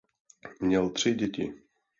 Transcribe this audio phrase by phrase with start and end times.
[0.61, 1.53] Měl tři děti.